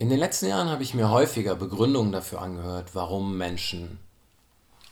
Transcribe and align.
In 0.00 0.08
den 0.08 0.18
letzten 0.18 0.46
Jahren 0.46 0.70
habe 0.70 0.82
ich 0.82 0.94
mir 0.94 1.10
häufiger 1.10 1.54
Begründungen 1.54 2.10
dafür 2.10 2.40
angehört, 2.40 2.94
warum 2.94 3.36
Menschen 3.36 4.00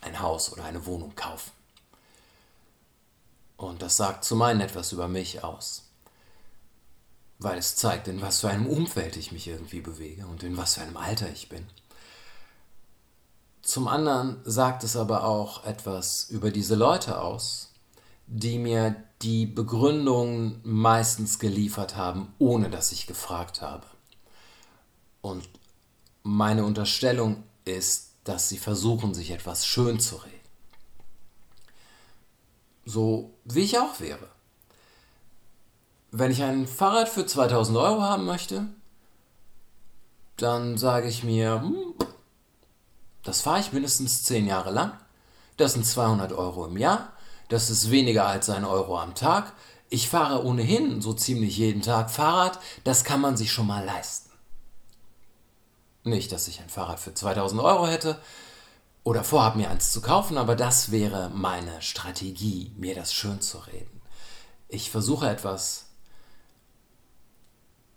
ein 0.02 0.20
Haus 0.20 0.52
oder 0.52 0.64
eine 0.64 0.84
Wohnung 0.84 1.16
kaufen. 1.16 1.50
Und 3.56 3.80
das 3.80 3.96
sagt 3.96 4.24
zum 4.24 4.42
einen 4.42 4.60
etwas 4.60 4.92
über 4.92 5.08
mich 5.08 5.42
aus, 5.42 5.84
weil 7.38 7.56
es 7.56 7.74
zeigt, 7.74 8.06
in 8.06 8.20
was 8.20 8.40
für 8.40 8.50
einem 8.50 8.66
Umfeld 8.66 9.16
ich 9.16 9.32
mich 9.32 9.48
irgendwie 9.48 9.80
bewege 9.80 10.26
und 10.26 10.42
in 10.42 10.58
was 10.58 10.74
für 10.74 10.82
einem 10.82 10.98
Alter 10.98 11.30
ich 11.30 11.48
bin. 11.48 11.66
Zum 13.62 13.88
anderen 13.88 14.42
sagt 14.44 14.84
es 14.84 14.94
aber 14.94 15.24
auch 15.24 15.64
etwas 15.64 16.28
über 16.28 16.50
diese 16.50 16.74
Leute 16.74 17.18
aus, 17.18 17.72
die 18.26 18.58
mir 18.58 18.94
die 19.22 19.46
Begründung 19.46 20.60
meistens 20.64 21.38
geliefert 21.38 21.96
haben, 21.96 22.34
ohne 22.38 22.68
dass 22.68 22.92
ich 22.92 23.06
gefragt 23.06 23.62
habe. 23.62 23.86
Und 25.20 25.48
meine 26.22 26.64
Unterstellung 26.64 27.42
ist, 27.64 28.12
dass 28.24 28.48
sie 28.48 28.58
versuchen, 28.58 29.14
sich 29.14 29.30
etwas 29.30 29.66
schön 29.66 30.00
zu 30.00 30.16
reden. 30.16 30.34
So 32.84 33.34
wie 33.44 33.60
ich 33.60 33.78
auch 33.78 34.00
wäre. 34.00 34.28
Wenn 36.10 36.30
ich 36.30 36.42
ein 36.42 36.66
Fahrrad 36.66 37.08
für 37.08 37.26
2000 37.26 37.76
Euro 37.76 38.02
haben 38.02 38.24
möchte, 38.24 38.66
dann 40.36 40.78
sage 40.78 41.08
ich 41.08 41.24
mir, 41.24 41.60
hm, 41.60 41.94
das 43.22 43.42
fahre 43.42 43.60
ich 43.60 43.72
mindestens 43.72 44.22
10 44.22 44.46
Jahre 44.46 44.70
lang. 44.70 44.92
Das 45.56 45.74
sind 45.74 45.84
200 45.84 46.32
Euro 46.32 46.66
im 46.66 46.78
Jahr. 46.78 47.12
Das 47.48 47.68
ist 47.68 47.90
weniger 47.90 48.26
als 48.26 48.48
ein 48.48 48.64
Euro 48.64 48.98
am 48.98 49.14
Tag. 49.14 49.52
Ich 49.90 50.08
fahre 50.08 50.44
ohnehin 50.44 51.02
so 51.02 51.12
ziemlich 51.12 51.56
jeden 51.56 51.82
Tag 51.82 52.10
Fahrrad. 52.10 52.58
Das 52.84 53.04
kann 53.04 53.20
man 53.20 53.36
sich 53.36 53.52
schon 53.52 53.66
mal 53.66 53.84
leisten. 53.84 54.27
Nicht, 56.08 56.32
dass 56.32 56.48
ich 56.48 56.60
ein 56.60 56.68
Fahrrad 56.68 57.00
für 57.00 57.14
2000 57.14 57.60
Euro 57.60 57.86
hätte 57.86 58.18
oder 59.04 59.24
vorhab, 59.24 59.56
mir 59.56 59.70
eins 59.70 59.92
zu 59.92 60.00
kaufen, 60.00 60.38
aber 60.38 60.56
das 60.56 60.90
wäre 60.90 61.30
meine 61.30 61.80
Strategie, 61.82 62.72
mir 62.76 62.94
das 62.94 63.12
schön 63.12 63.40
zu 63.40 63.58
reden. 63.58 64.00
Ich 64.68 64.90
versuche 64.90 65.28
etwas 65.28 65.86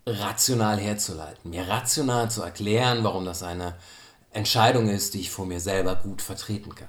rational 0.06 0.80
herzuleiten, 0.80 1.50
mir 1.50 1.68
rational 1.68 2.31
zu 2.31 2.42
erklären, 2.42 3.03
warum 3.03 3.26
das 3.26 3.44
eine 3.44 3.76
Entscheidung 4.31 4.90
ist, 4.90 5.14
die 5.14 5.22
ich 5.22 5.31
vor 5.31 5.46
mir 5.46 5.59
selber 5.59 5.96
gut 5.96 6.22
vertreten 6.22 6.73
kann. 6.75 6.88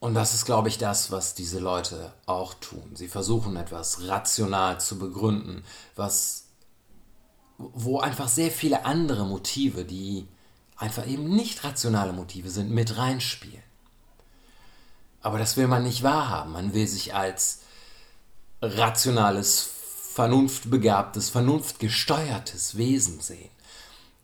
Und 0.00 0.14
das 0.14 0.32
ist, 0.32 0.44
glaube 0.44 0.68
ich, 0.68 0.78
das, 0.78 1.10
was 1.10 1.34
diese 1.34 1.58
Leute 1.58 2.12
auch 2.26 2.54
tun. 2.54 2.94
Sie 2.94 3.08
versuchen 3.08 3.56
etwas 3.56 4.06
rational 4.06 4.80
zu 4.80 4.98
begründen, 4.98 5.64
was 5.96 6.47
wo 7.58 7.98
einfach 7.98 8.28
sehr 8.28 8.50
viele 8.50 8.84
andere 8.84 9.26
Motive, 9.26 9.84
die 9.84 10.28
einfach 10.76 11.06
eben 11.06 11.28
nicht 11.34 11.64
rationale 11.64 12.12
Motive 12.12 12.50
sind, 12.50 12.70
mit 12.70 12.96
reinspielen. 12.96 13.62
Aber 15.20 15.38
das 15.38 15.56
will 15.56 15.66
man 15.66 15.82
nicht 15.82 16.04
wahrhaben. 16.04 16.52
Man 16.52 16.72
will 16.72 16.86
sich 16.86 17.14
als 17.14 17.62
rationales, 18.62 19.68
vernunftbegabtes, 20.14 21.30
vernunftgesteuertes 21.30 22.76
Wesen 22.76 23.20
sehen. 23.20 23.50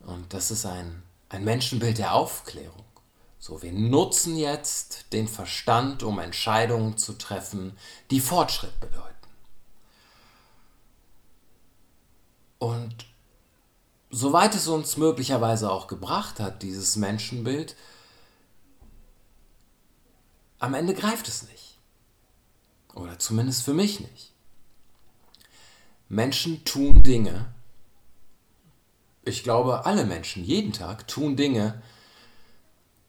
Und 0.01 0.33
das 0.33 0.51
ist 0.51 0.65
ein, 0.65 1.03
ein 1.29 1.45
Menschenbild 1.45 1.99
der 1.99 2.15
Aufklärung. 2.15 2.85
So, 3.39 3.61
wir 3.63 3.73
nutzen 3.73 4.37
jetzt 4.37 5.13
den 5.13 5.29
Verstand, 5.29 6.03
um 6.03 6.19
Entscheidungen 6.19 6.97
zu 6.97 7.15
treffen, 7.15 7.77
die 8.11 8.21
Fortschritt 8.21 8.79
bedeuten. 8.81 9.15
Und 12.59 13.07
soweit 14.15 14.55
es 14.55 14.69
uns 14.69 14.97
möglicherweise 14.97 15.71
auch 15.71 15.89
gebracht 15.89 16.39
hat, 16.39 16.63
dieses 16.63 16.97
Menschenbild, 16.97 17.75
am 20.61 20.75
Ende 20.75 20.95
greift 20.95 21.27
es 21.27 21.43
nicht. 21.43 21.79
Oder 22.95 23.19
zumindest 23.19 23.65
für 23.65 23.75
mich 23.75 24.01
nicht. 24.01 24.33
Menschen 26.09 26.65
tun 26.65 27.03
Dinge, 27.03 27.53
ich 29.25 29.43
glaube, 29.43 29.85
alle 29.85 30.05
Menschen 30.05 30.45
jeden 30.45 30.73
Tag 30.73 31.09
tun 31.09 31.35
Dinge 31.35 31.83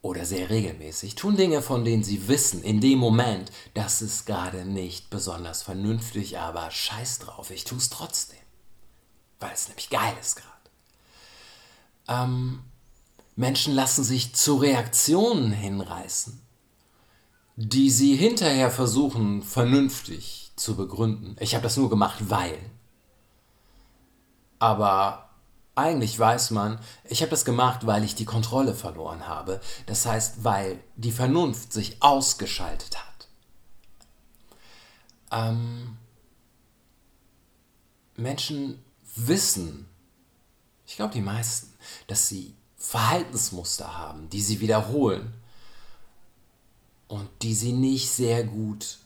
oder 0.02 0.26
sehr 0.26 0.50
regelmäßig, 0.50 1.16
tun 1.16 1.36
Dinge, 1.36 1.62
von 1.62 1.86
denen 1.86 2.04
sie 2.04 2.28
wissen 2.28 2.64
in 2.64 2.82
dem 2.82 2.98
Moment, 2.98 3.52
das 3.74 4.02
ist 4.02 4.26
gerade 4.26 4.66
nicht 4.66 5.10
besonders 5.10 5.62
vernünftig, 5.62 6.40
aber 6.40 6.72
scheiß 6.72 7.20
drauf, 7.20 7.52
ich 7.52 7.64
tue 7.64 7.78
es 7.78 7.90
trotzdem. 7.90 8.40
Weil 9.40 9.54
es 9.54 9.68
nämlich 9.68 9.90
geil 9.90 10.16
ist 10.20 10.38
gerade. 10.38 10.55
Ähm, 12.08 12.64
Menschen 13.36 13.74
lassen 13.74 14.04
sich 14.04 14.34
zu 14.34 14.56
Reaktionen 14.56 15.52
hinreißen, 15.52 16.42
die 17.56 17.90
sie 17.90 18.16
hinterher 18.16 18.72
versuchen 18.72 19.44
vernünftig 19.44 20.54
zu 20.56 20.76
begründen. 20.76 21.36
Ich 21.40 21.54
habe 21.54 21.64
das 21.64 21.78
nur 21.78 21.90
gemacht, 21.90 22.30
weil. 22.30 22.58
Aber 24.60 25.30
eigentlich 25.76 26.18
weiß 26.18 26.52
man, 26.52 26.80
ich 27.04 27.22
habe 27.22 27.32
das 27.32 27.44
gemacht, 27.44 27.86
weil 27.86 28.06
ich 28.06 28.16
die 28.16 28.26
Kontrolle 28.26 28.74
verloren 28.74 29.28
habe. 29.28 29.60
Das 29.86 30.06
heißt, 30.06 30.44
weil 30.44 30.80
die 30.96 31.12
Vernunft 31.12 31.74
sich 31.74 32.02
ausgeschaltet 32.02 32.98
hat. 32.98 33.28
Ähm, 35.32 35.98
Menschen 38.16 38.82
wissen, 39.16 39.90
ich 40.88 40.96
glaube 40.96 41.14
die 41.14 41.22
meisten, 41.22 41.74
dass 42.08 42.28
sie 42.28 42.54
Verhaltensmuster 42.78 43.98
haben, 43.98 44.30
die 44.30 44.42
sie 44.42 44.60
wiederholen 44.60 45.34
und 47.08 47.30
die 47.42 47.54
sie 47.54 47.74
nicht 47.74 48.12
sehr 48.12 48.44
gut 48.44 49.00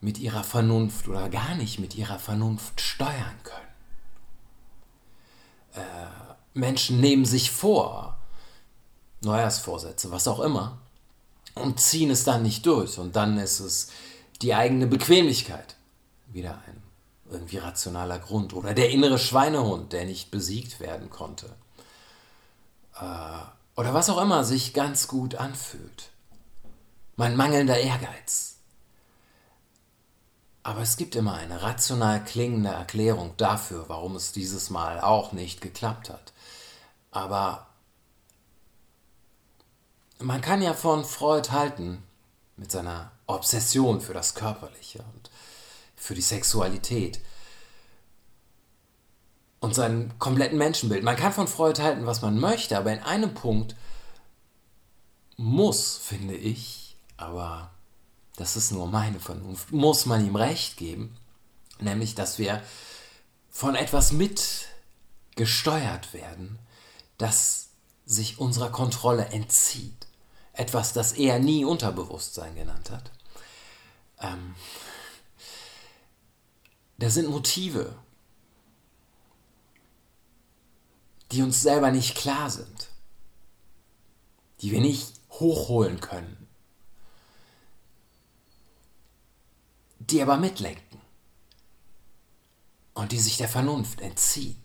mit 0.00 0.18
ihrer 0.18 0.44
Vernunft 0.44 1.08
oder 1.08 1.28
gar 1.28 1.54
nicht 1.54 1.78
mit 1.78 1.94
ihrer 1.94 2.18
Vernunft 2.18 2.80
steuern 2.80 3.36
können. 3.42 3.66
Äh, 5.74 6.26
Menschen 6.54 7.00
nehmen 7.00 7.24
sich 7.24 7.50
vor, 7.50 8.18
Neujahrsvorsätze, 9.22 10.10
was 10.10 10.28
auch 10.28 10.40
immer, 10.40 10.78
und 11.54 11.80
ziehen 11.80 12.10
es 12.10 12.24
dann 12.24 12.42
nicht 12.42 12.66
durch. 12.66 12.98
Und 12.98 13.16
dann 13.16 13.38
ist 13.38 13.60
es 13.60 13.90
die 14.42 14.54
eigene 14.54 14.86
Bequemlichkeit. 14.86 15.76
Wieder 16.28 16.62
ein 16.66 16.82
irgendwie 17.30 17.58
rationaler 17.58 18.18
Grund. 18.18 18.54
Oder 18.54 18.74
der 18.74 18.90
innere 18.90 19.18
Schweinehund, 19.18 19.92
der 19.92 20.04
nicht 20.04 20.30
besiegt 20.30 20.80
werden 20.80 21.10
konnte 21.10 21.54
äh, 23.00 23.80
oder 23.80 23.94
was 23.94 24.10
auch 24.10 24.20
immer 24.20 24.44
sich 24.44 24.74
ganz 24.74 25.08
gut 25.08 25.34
anfühlt. 25.34 26.10
Mein 27.16 27.36
mangelnder 27.36 27.78
Ehrgeiz. 27.78 28.56
Aber 30.62 30.80
es 30.80 30.96
gibt 30.96 31.14
immer 31.14 31.34
eine 31.34 31.62
rational 31.62 32.24
klingende 32.24 32.70
Erklärung 32.70 33.34
dafür, 33.36 33.88
warum 33.88 34.16
es 34.16 34.32
dieses 34.32 34.68
Mal 34.70 35.00
auch 35.00 35.32
nicht 35.32 35.60
geklappt 35.60 36.10
hat. 36.10 36.32
Aber 37.12 37.66
man 40.18 40.40
kann 40.40 40.62
ja 40.62 40.74
von 40.74 41.04
Freud 41.04 41.50
halten 41.50 42.02
mit 42.56 42.72
seiner 42.72 43.12
Obsession 43.26 44.00
für 44.00 44.14
das 44.14 44.34
Körperliche 44.34 45.04
und 45.14 45.30
für 45.96 46.14
die 46.14 46.22
Sexualität 46.22 47.20
und 49.60 49.74
seinem 49.74 50.18
kompletten 50.18 50.58
Menschenbild. 50.58 51.02
Man 51.02 51.16
kann 51.16 51.32
von 51.32 51.48
Freud 51.48 51.82
halten, 51.82 52.06
was 52.06 52.22
man 52.22 52.38
möchte, 52.38 52.78
aber 52.78 52.92
in 52.92 53.00
einem 53.00 53.34
Punkt 53.34 53.74
muss, 55.36 55.96
finde 55.96 56.34
ich, 56.34 56.96
aber 57.16 57.70
das 58.36 58.56
ist 58.56 58.70
nur 58.70 58.86
meine 58.86 59.20
Vernunft, 59.20 59.72
muss 59.72 60.06
man 60.06 60.24
ihm 60.24 60.36
recht 60.36 60.76
geben, 60.76 61.16
nämlich 61.80 62.14
dass 62.14 62.38
wir 62.38 62.62
von 63.50 63.74
etwas 63.74 64.12
mitgesteuert 64.12 66.12
werden, 66.12 66.58
das 67.18 67.68
sich 68.04 68.38
unserer 68.38 68.70
Kontrolle 68.70 69.26
entzieht. 69.26 70.06
Etwas, 70.52 70.92
das 70.92 71.12
er 71.12 71.38
nie 71.38 71.64
Unterbewusstsein 71.64 72.54
genannt 72.54 72.90
hat. 72.90 73.10
Ähm, 74.20 74.54
da 76.98 77.10
sind 77.10 77.28
Motive, 77.28 77.94
die 81.32 81.42
uns 81.42 81.60
selber 81.60 81.90
nicht 81.90 82.16
klar 82.16 82.50
sind, 82.50 82.88
die 84.60 84.70
wir 84.70 84.80
nicht 84.80 85.20
hochholen 85.30 86.00
können, 86.00 86.48
die 89.98 90.22
aber 90.22 90.36
mitlenken 90.36 91.00
und 92.94 93.12
die 93.12 93.18
sich 93.18 93.36
der 93.36 93.48
Vernunft 93.48 94.00
entziehen. 94.00 94.62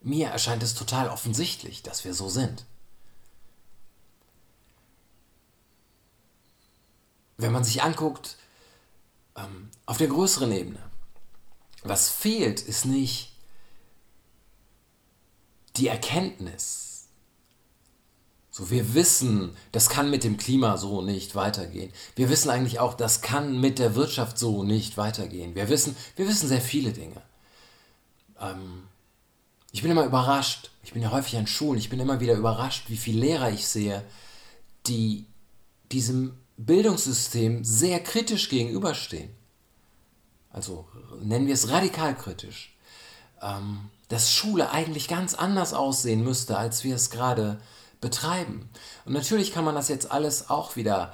Mir 0.00 0.28
erscheint 0.28 0.62
es 0.62 0.74
total 0.74 1.08
offensichtlich, 1.08 1.82
dass 1.82 2.04
wir 2.04 2.14
so 2.14 2.28
sind. 2.28 2.66
Wenn 7.44 7.52
man 7.52 7.62
sich 7.62 7.82
anguckt, 7.82 8.38
ähm, 9.36 9.68
auf 9.84 9.98
der 9.98 10.06
größeren 10.06 10.50
Ebene. 10.50 10.78
Was 11.82 12.08
fehlt, 12.08 12.62
ist 12.62 12.86
nicht 12.86 13.32
die 15.76 15.88
Erkenntnis. 15.88 17.08
So, 18.50 18.70
wir 18.70 18.94
wissen, 18.94 19.54
das 19.72 19.90
kann 19.90 20.08
mit 20.08 20.24
dem 20.24 20.38
Klima 20.38 20.78
so 20.78 21.02
nicht 21.02 21.34
weitergehen. 21.34 21.92
Wir 22.16 22.30
wissen 22.30 22.48
eigentlich 22.48 22.80
auch, 22.80 22.94
das 22.94 23.20
kann 23.20 23.60
mit 23.60 23.78
der 23.78 23.94
Wirtschaft 23.94 24.38
so 24.38 24.62
nicht 24.62 24.96
weitergehen. 24.96 25.54
Wir 25.54 25.68
wissen, 25.68 25.94
wir 26.16 26.26
wissen 26.26 26.48
sehr 26.48 26.62
viele 26.62 26.94
Dinge. 26.94 27.20
Ähm, 28.40 28.84
ich 29.70 29.82
bin 29.82 29.90
immer 29.90 30.06
überrascht. 30.06 30.70
Ich 30.82 30.94
bin 30.94 31.02
ja 31.02 31.10
häufig 31.10 31.36
an 31.36 31.46
Schulen. 31.46 31.78
Ich 31.78 31.90
bin 31.90 32.00
immer 32.00 32.20
wieder 32.20 32.36
überrascht, 32.36 32.84
wie 32.88 32.96
viele 32.96 33.20
Lehrer 33.20 33.50
ich 33.50 33.68
sehe, 33.68 34.02
die 34.86 35.26
diesem 35.92 36.38
Bildungssystem 36.56 37.64
sehr 37.64 38.00
kritisch 38.00 38.48
gegenüberstehen. 38.48 39.30
Also 40.50 40.86
nennen 41.20 41.46
wir 41.46 41.54
es 41.54 41.70
radikal 41.70 42.16
kritisch. 42.16 42.76
Ähm, 43.42 43.90
dass 44.08 44.30
Schule 44.30 44.70
eigentlich 44.70 45.08
ganz 45.08 45.34
anders 45.34 45.74
aussehen 45.74 46.22
müsste, 46.22 46.56
als 46.56 46.84
wir 46.84 46.94
es 46.94 47.10
gerade 47.10 47.60
betreiben. 48.00 48.68
Und 49.04 49.14
natürlich 49.14 49.52
kann 49.52 49.64
man 49.64 49.74
das 49.74 49.88
jetzt 49.88 50.10
alles 50.10 50.50
auch 50.50 50.76
wieder 50.76 51.12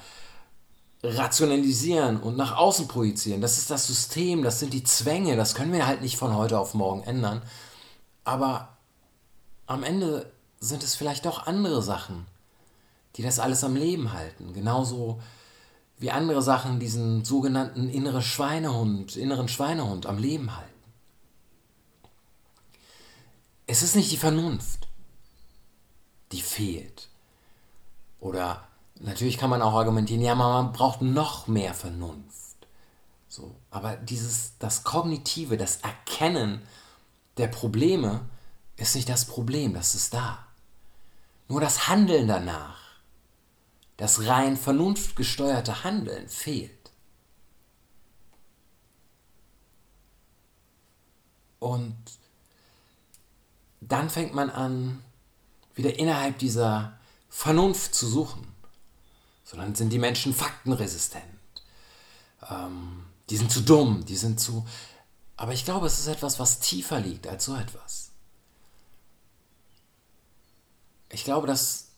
rationalisieren 1.02 2.20
und 2.20 2.36
nach 2.36 2.56
außen 2.56 2.88
projizieren. 2.88 3.40
Das 3.40 3.58
ist 3.58 3.70
das 3.70 3.86
System, 3.86 4.42
das 4.42 4.60
sind 4.60 4.74
die 4.74 4.84
Zwänge, 4.84 5.36
das 5.36 5.54
können 5.54 5.72
wir 5.72 5.86
halt 5.86 6.02
nicht 6.02 6.18
von 6.18 6.34
heute 6.34 6.58
auf 6.58 6.74
morgen 6.74 7.02
ändern. 7.04 7.42
Aber 8.24 8.76
am 9.66 9.82
Ende 9.82 10.30
sind 10.58 10.82
es 10.82 10.94
vielleicht 10.94 11.24
doch 11.24 11.46
andere 11.46 11.82
Sachen, 11.82 12.26
die 13.16 13.22
das 13.22 13.38
alles 13.38 13.64
am 13.64 13.76
Leben 13.76 14.12
halten. 14.12 14.52
Genauso 14.52 15.20
wie 15.98 16.10
andere 16.10 16.42
Sachen 16.42 16.80
diesen 16.80 17.24
sogenannten 17.24 17.88
innere 17.88 18.22
Schweinehund, 18.22 19.16
inneren 19.16 19.48
Schweinehund 19.48 20.06
am 20.06 20.18
Leben 20.18 20.56
halten. 20.56 20.70
Es 23.66 23.82
ist 23.82 23.94
nicht 23.94 24.10
die 24.10 24.16
Vernunft, 24.16 24.88
die 26.32 26.40
fehlt. 26.40 27.08
Oder 28.18 28.66
natürlich 28.98 29.38
kann 29.38 29.50
man 29.50 29.62
auch 29.62 29.74
argumentieren, 29.74 30.22
ja, 30.22 30.34
man 30.34 30.72
braucht 30.72 31.02
noch 31.02 31.46
mehr 31.46 31.74
Vernunft. 31.74 32.40
So, 33.28 33.54
aber 33.70 33.96
dieses, 33.96 34.54
das 34.58 34.82
Kognitive, 34.82 35.56
das 35.56 35.76
Erkennen 35.82 36.62
der 37.36 37.46
Probleme 37.46 38.28
ist 38.76 38.96
nicht 38.96 39.08
das 39.08 39.24
Problem, 39.24 39.74
das 39.74 39.94
ist 39.94 40.14
da. 40.14 40.46
Nur 41.46 41.60
das 41.60 41.88
Handeln 41.88 42.26
danach, 42.26 42.79
das 44.00 44.26
rein 44.26 44.56
vernunftgesteuerte 44.56 45.84
Handeln 45.84 46.26
fehlt. 46.26 46.90
Und 51.58 51.98
dann 53.82 54.08
fängt 54.08 54.32
man 54.32 54.48
an, 54.48 55.04
wieder 55.74 55.98
innerhalb 55.98 56.38
dieser 56.38 56.98
Vernunft 57.28 57.94
zu 57.94 58.06
suchen. 58.06 58.48
So, 59.44 59.58
dann 59.58 59.74
sind 59.74 59.90
die 59.90 59.98
Menschen 59.98 60.32
faktenresistent. 60.32 61.24
Ähm, 62.48 63.04
die 63.28 63.36
sind 63.36 63.52
zu 63.52 63.60
dumm, 63.60 64.06
die 64.06 64.16
sind 64.16 64.40
zu... 64.40 64.66
Aber 65.36 65.52
ich 65.52 65.66
glaube, 65.66 65.86
es 65.86 65.98
ist 65.98 66.06
etwas, 66.06 66.38
was 66.38 66.60
tiefer 66.60 67.00
liegt 67.00 67.26
als 67.26 67.44
so 67.44 67.54
etwas. 67.54 68.12
Ich 71.10 71.24
glaube, 71.24 71.46
dass 71.46 71.89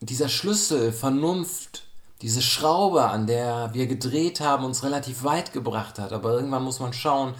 dieser 0.00 0.28
Schlüssel 0.28 0.92
Vernunft, 0.92 1.86
diese 2.22 2.42
Schraube, 2.42 3.08
an 3.08 3.26
der 3.26 3.74
wir 3.74 3.86
gedreht 3.86 4.40
haben, 4.40 4.64
uns 4.64 4.82
relativ 4.82 5.24
weit 5.24 5.52
gebracht 5.52 5.98
hat. 5.98 6.12
Aber 6.12 6.32
irgendwann 6.32 6.64
muss 6.64 6.80
man 6.80 6.92
schauen, 6.92 7.34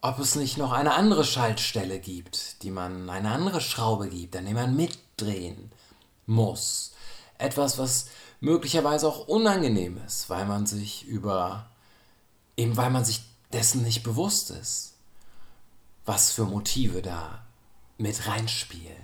ob 0.00 0.18
es 0.18 0.36
nicht 0.36 0.58
noch 0.58 0.72
eine 0.72 0.94
andere 0.94 1.24
Schaltstelle 1.24 1.98
gibt, 1.98 2.62
die 2.62 2.70
man, 2.70 3.10
eine 3.10 3.30
andere 3.30 3.60
Schraube 3.60 4.08
gibt, 4.08 4.36
an 4.36 4.44
der 4.44 4.54
man 4.54 4.76
mitdrehen 4.76 5.72
muss. 6.26 6.92
Etwas, 7.38 7.78
was 7.78 8.06
möglicherweise 8.40 9.08
auch 9.08 9.26
unangenehm 9.26 10.00
ist, 10.06 10.30
weil 10.30 10.44
man 10.46 10.66
sich 10.66 11.04
über, 11.06 11.66
eben 12.56 12.76
weil 12.76 12.90
man 12.90 13.04
sich 13.04 13.22
dessen 13.52 13.82
nicht 13.82 14.02
bewusst 14.02 14.50
ist, 14.50 14.94
was 16.04 16.30
für 16.30 16.44
Motive 16.44 17.02
da 17.02 17.44
mit 17.96 18.26
reinspielen, 18.26 19.02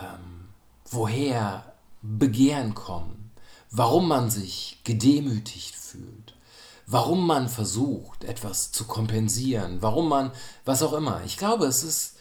ähm, 0.00 0.48
woher 0.94 1.72
Begehren 2.02 2.74
kommen, 2.74 3.32
warum 3.70 4.08
man 4.08 4.30
sich 4.30 4.80
gedemütigt 4.84 5.74
fühlt 5.74 6.34
warum 6.86 7.26
man 7.26 7.48
versucht, 7.48 8.24
etwas 8.24 8.72
zu 8.72 8.84
kompensieren, 8.84 9.80
warum 9.80 10.08
man, 10.08 10.32
was 10.64 10.82
auch 10.82 10.92
immer. 10.92 11.22
Ich 11.24 11.36
glaube, 11.36 11.66
es 11.66 11.82
ist, 11.82 12.16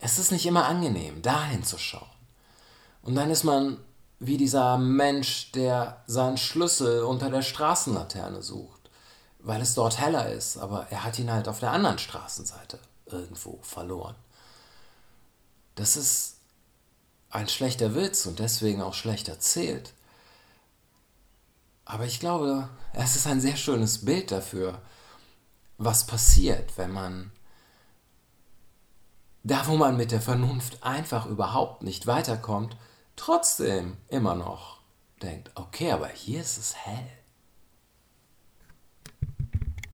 es 0.00 0.18
ist 0.18 0.32
nicht 0.32 0.46
immer 0.46 0.66
angenehm, 0.66 1.22
dahin 1.22 1.64
zu 1.64 1.78
schauen. 1.78 2.08
Und 3.02 3.14
dann 3.14 3.30
ist 3.30 3.44
man 3.44 3.78
wie 4.20 4.36
dieser 4.36 4.78
Mensch, 4.78 5.52
der 5.52 6.02
seinen 6.06 6.36
Schlüssel 6.38 7.04
unter 7.04 7.30
der 7.30 7.42
Straßenlaterne 7.42 8.42
sucht, 8.42 8.90
weil 9.38 9.62
es 9.62 9.74
dort 9.74 9.98
heller 9.98 10.32
ist, 10.32 10.58
aber 10.58 10.88
er 10.90 11.04
hat 11.04 11.18
ihn 11.20 11.30
halt 11.30 11.46
auf 11.46 11.60
der 11.60 11.70
anderen 11.70 11.98
Straßenseite 11.98 12.80
irgendwo 13.06 13.60
verloren. 13.62 14.16
Das 15.76 15.96
ist 15.96 16.37
ein 17.30 17.48
schlechter 17.48 17.94
Witz 17.94 18.26
und 18.26 18.38
deswegen 18.38 18.82
auch 18.82 18.94
schlecht 18.94 19.28
erzählt. 19.28 19.92
Aber 21.84 22.04
ich 22.04 22.20
glaube, 22.20 22.68
es 22.92 23.16
ist 23.16 23.26
ein 23.26 23.40
sehr 23.40 23.56
schönes 23.56 24.04
Bild 24.04 24.30
dafür, 24.30 24.80
was 25.78 26.06
passiert, 26.06 26.76
wenn 26.76 26.92
man 26.92 27.32
da, 29.44 29.66
wo 29.66 29.76
man 29.76 29.96
mit 29.96 30.10
der 30.10 30.20
Vernunft 30.20 30.82
einfach 30.82 31.26
überhaupt 31.26 31.82
nicht 31.82 32.06
weiterkommt, 32.06 32.76
trotzdem 33.16 33.96
immer 34.08 34.34
noch 34.34 34.80
denkt, 35.22 35.50
okay, 35.54 35.92
aber 35.92 36.08
hier 36.08 36.40
ist 36.40 36.58
es 36.58 36.76
hell. 36.76 37.17